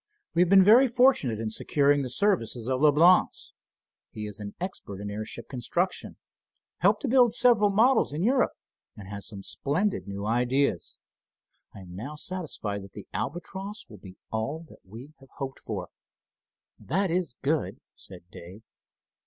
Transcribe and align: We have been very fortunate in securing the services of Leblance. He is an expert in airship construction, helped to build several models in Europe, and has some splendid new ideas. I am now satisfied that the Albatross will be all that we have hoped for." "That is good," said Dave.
We 0.33 0.41
have 0.41 0.49
been 0.49 0.63
very 0.63 0.87
fortunate 0.87 1.39
in 1.39 1.51
securing 1.51 2.01
the 2.01 2.09
services 2.09 2.67
of 2.67 2.81
Leblance. 2.81 3.51
He 4.09 4.25
is 4.25 4.39
an 4.39 4.55
expert 4.59 4.99
in 4.99 5.11
airship 5.11 5.47
construction, 5.47 6.17
helped 6.79 7.03
to 7.03 7.07
build 7.07 7.35
several 7.35 7.69
models 7.69 8.11
in 8.11 8.23
Europe, 8.23 8.53
and 8.97 9.07
has 9.07 9.27
some 9.27 9.43
splendid 9.43 10.07
new 10.07 10.25
ideas. 10.25 10.97
I 11.75 11.81
am 11.81 11.95
now 11.95 12.15
satisfied 12.15 12.81
that 12.81 12.93
the 12.93 13.05
Albatross 13.13 13.85
will 13.89 13.99
be 13.99 14.17
all 14.31 14.65
that 14.69 14.83
we 14.83 15.13
have 15.19 15.29
hoped 15.37 15.59
for." 15.59 15.89
"That 16.79 17.11
is 17.11 17.35
good," 17.43 17.79
said 17.93 18.23
Dave. 18.31 18.63